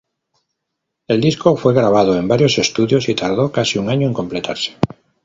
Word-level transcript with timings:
El 1.07 1.21
disco 1.21 1.55
fue 1.55 1.75
grabado 1.75 2.17
en 2.17 2.27
varios 2.27 2.57
estudios 2.57 3.07
y 3.07 3.13
tardó 3.13 3.51
casi 3.51 3.77
un 3.77 3.91
año 3.91 4.07
en 4.07 4.15
completarse. 4.15 4.77